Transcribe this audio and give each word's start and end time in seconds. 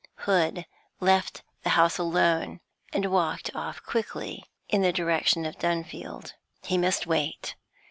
Hood 0.25 0.65
left 0.99 1.43
the 1.61 1.69
house 1.77 1.99
alone, 1.99 2.59
and 2.91 3.05
walked 3.11 3.53
off 3.53 3.83
quickly 3.83 4.43
in 4.67 4.81
the 4.81 4.91
direction 4.91 5.45
of 5.45 5.59
Dunfield. 5.59 6.33
He 6.63 6.79
must 6.79 7.05
wait. 7.05 7.53